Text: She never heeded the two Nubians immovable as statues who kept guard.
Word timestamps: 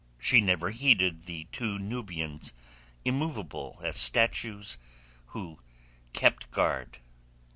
She 0.17 0.41
never 0.41 0.71
heeded 0.71 1.27
the 1.27 1.43
two 1.51 1.77
Nubians 1.77 2.55
immovable 3.05 3.79
as 3.83 3.99
statues 3.99 4.79
who 5.27 5.59
kept 6.11 6.49
guard. 6.49 6.97